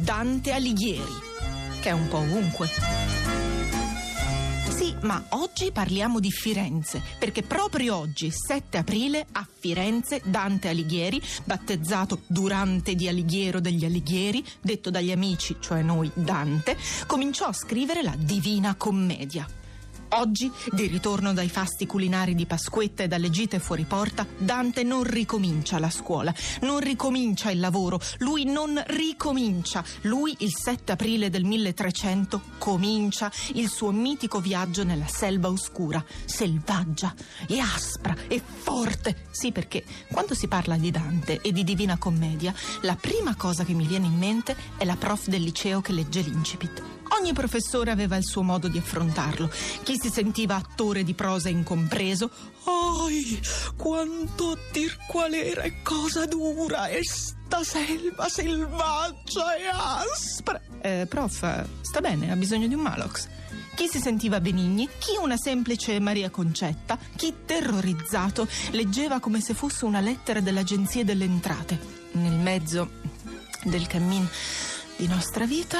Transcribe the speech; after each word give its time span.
Dante 0.00 0.52
Alighieri, 0.52 1.12
che 1.80 1.88
è 1.88 1.92
un 1.92 2.08
po' 2.08 2.18
ovunque. 2.18 2.68
Sì, 4.68 4.94
ma 5.02 5.24
oggi 5.30 5.72
parliamo 5.72 6.20
di 6.20 6.30
Firenze, 6.30 7.02
perché 7.18 7.42
proprio 7.42 7.96
oggi, 7.96 8.30
7 8.30 8.78
aprile, 8.78 9.26
a 9.32 9.46
Firenze, 9.58 10.22
Dante 10.24 10.68
Alighieri, 10.68 11.20
battezzato 11.44 12.20
Durante 12.26 12.94
di 12.94 13.08
Alighiero 13.08 13.60
degli 13.60 13.84
Alighieri, 13.84 14.44
detto 14.60 14.90
dagli 14.90 15.10
amici, 15.10 15.56
cioè 15.58 15.82
noi 15.82 16.10
Dante, 16.14 16.76
cominciò 17.06 17.46
a 17.46 17.52
scrivere 17.52 18.02
la 18.02 18.14
Divina 18.16 18.76
Commedia. 18.76 19.57
Oggi, 20.12 20.50
di 20.72 20.86
ritorno 20.86 21.34
dai 21.34 21.50
fasti 21.50 21.86
culinari 21.86 22.34
di 22.34 22.46
Pasquetta 22.46 23.02
e 23.02 23.08
dalle 23.08 23.28
gite 23.28 23.58
fuori 23.58 23.84
porta, 23.84 24.26
Dante 24.38 24.82
non 24.82 25.02
ricomincia 25.02 25.78
la 25.78 25.90
scuola, 25.90 26.34
non 26.62 26.80
ricomincia 26.80 27.50
il 27.50 27.60
lavoro, 27.60 28.00
lui 28.18 28.44
non 28.44 28.82
ricomincia. 28.86 29.84
Lui, 30.02 30.34
il 30.38 30.54
7 30.54 30.92
aprile 30.92 31.28
del 31.28 31.44
1300, 31.44 32.40
comincia 32.56 33.30
il 33.54 33.68
suo 33.68 33.90
mitico 33.90 34.40
viaggio 34.40 34.82
nella 34.82 35.06
selva 35.06 35.48
oscura, 35.48 36.02
selvaggia 36.24 37.14
e 37.46 37.58
aspra 37.58 38.16
e 38.28 38.40
forte. 38.40 39.26
Sì, 39.30 39.52
perché 39.52 39.84
quando 40.10 40.34
si 40.34 40.48
parla 40.48 40.76
di 40.76 40.90
Dante 40.90 41.40
e 41.42 41.52
di 41.52 41.64
Divina 41.64 41.98
Commedia, 41.98 42.54
la 42.80 42.96
prima 42.96 43.36
cosa 43.36 43.64
che 43.64 43.74
mi 43.74 43.86
viene 43.86 44.06
in 44.06 44.16
mente 44.16 44.56
è 44.78 44.84
la 44.84 44.96
prof 44.96 45.28
del 45.28 45.42
liceo 45.42 45.82
che 45.82 45.92
legge 45.92 46.22
l'incipit. 46.22 46.96
Ogni 47.20 47.32
professore 47.32 47.90
aveva 47.90 48.16
il 48.16 48.24
suo 48.24 48.42
modo 48.42 48.68
di 48.68 48.78
affrontarlo. 48.78 49.50
Chi 49.82 49.98
si 50.00 50.08
sentiva 50.08 50.54
attore 50.54 51.02
di 51.02 51.14
prosa 51.14 51.48
incompreso, 51.48 52.30
ai, 52.64 53.40
quanto 53.76 54.56
dir 54.70 54.96
qual 55.08 55.32
era 55.32 55.62
e 55.62 55.82
cosa 55.82 56.26
dura 56.26 56.86
è 56.86 57.00
sta 57.02 57.64
selva 57.64 58.28
selvaggia 58.28 59.56
e 59.56 59.66
aspra. 59.66 60.60
Eh, 60.80 61.06
prof, 61.08 61.66
sta 61.80 62.00
bene, 62.00 62.30
ha 62.30 62.36
bisogno 62.36 62.68
di 62.68 62.74
un 62.74 62.82
Malox. 62.82 63.26
Chi 63.74 63.88
si 63.88 63.98
sentiva 63.98 64.40
benigni, 64.40 64.88
chi 64.98 65.16
una 65.20 65.36
semplice 65.36 65.98
Maria 65.98 66.30
Concetta, 66.30 66.98
chi 67.16 67.34
terrorizzato 67.44 68.46
leggeva 68.70 69.18
come 69.18 69.40
se 69.40 69.54
fosse 69.54 69.84
una 69.84 70.00
lettera 70.00 70.40
dell'Agenzia 70.40 71.04
delle 71.04 71.24
Entrate. 71.24 71.78
Nel 72.12 72.38
mezzo 72.38 72.90
del 73.64 73.86
cammin 73.88 74.28
di 74.96 75.06
nostra 75.06 75.46
vita 75.46 75.78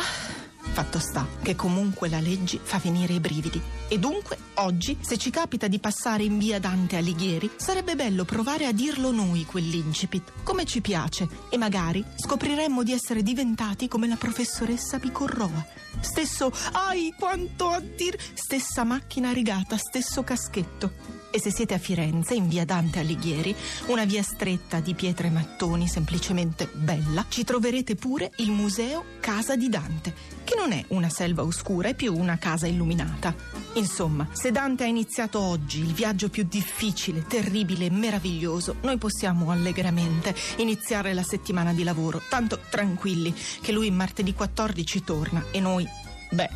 Fatto 0.79 1.01
sta 1.01 1.27
che 1.43 1.57
comunque 1.57 2.09
la 2.09 2.21
legge 2.21 2.61
fa 2.63 2.79
venire 2.79 3.13
i 3.13 3.19
brividi. 3.19 3.61
E 3.89 3.99
dunque, 3.99 4.39
oggi, 4.55 4.97
se 5.01 5.19
ci 5.19 5.29
capita 5.29 5.67
di 5.67 5.81
passare 5.81 6.23
in 6.23 6.39
via 6.39 6.61
Dante 6.61 6.95
Alighieri, 6.95 7.51
sarebbe 7.57 7.97
bello 7.97 8.25
provare 8.25 8.65
a 8.65 8.71
dirlo 8.71 9.11
noi 9.11 9.45
quell'incipit, 9.45 10.45
come 10.45 10.65
ci 10.65 10.81
piace, 10.81 11.29
e 11.49 11.57
magari 11.57 12.05
scopriremmo 12.15 12.85
di 12.85 12.93
essere 12.93 13.25
diventati 13.25 13.89
come 13.89 14.07
la 14.07 14.15
professoressa 14.15 15.01
Picorroa. 15.01 15.67
Stesso, 16.01 16.53
ai 16.73 17.13
quanto 17.19 17.69
a 17.69 17.81
dir, 17.81 18.17
stessa 18.35 18.85
macchina 18.85 19.33
rigata, 19.33 19.77
stesso 19.77 20.23
caschetto. 20.23 21.19
E 21.31 21.41
se 21.41 21.51
siete 21.51 21.75
a 21.75 21.79
Firenze, 21.79 22.35
in 22.35 22.49
via 22.49 22.65
Dante 22.65 23.01
Alighieri, 23.01 23.55
una 23.87 24.07
via 24.07 24.23
stretta 24.23 24.81
di 24.81 24.95
pietre 24.95 25.27
e 25.27 25.31
mattoni, 25.31 25.87
semplicemente 25.87 26.71
bella, 26.73 27.27
ci 27.29 27.45
troverete 27.45 27.97
pure 27.97 28.31
il 28.37 28.51
museo 28.51 29.05
Casa 29.21 29.55
di 29.55 29.69
Dante, 29.69 30.15
che 30.45 30.55
non 30.57 30.73
è 30.73 30.83
una 30.89 31.11
selva 31.11 31.43
oscura, 31.43 31.89
è 31.89 31.95
più 31.95 32.17
una 32.17 32.39
casa 32.39 32.67
illuminata. 32.67 33.35
Insomma, 33.75 34.27
se 34.33 34.51
Dante 34.51 34.85
ha 34.85 34.87
iniziato 34.87 35.39
oggi 35.39 35.81
il 35.81 35.93
viaggio 35.93 36.31
più 36.31 36.45
difficile, 36.49 37.27
terribile 37.27 37.87
e 37.87 37.91
meraviglioso, 37.91 38.77
noi 38.81 38.97
possiamo 38.97 39.51
allegramente 39.51 40.35
iniziare 40.57 41.13
la 41.13 41.23
settimana 41.23 41.75
di 41.75 41.85
lavoro, 41.85 42.23
tanto 42.31 42.59
tranquilli 42.71 43.35
che 43.61 43.73
lui 43.73 43.91
martedì 43.91 44.33
14 44.33 45.05
torna 45.05 45.45
e 45.51 45.61
noi, 45.61 45.88
beh, 46.31 46.51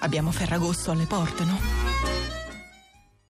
abbiamo 0.00 0.30
Ferragosto 0.30 0.90
alle 0.90 1.06
porte, 1.06 1.44
no? 1.44 2.37